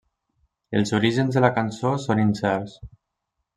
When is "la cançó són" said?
1.45-2.25